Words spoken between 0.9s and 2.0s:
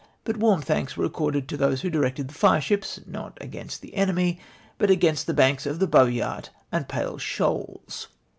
were ac corded to those who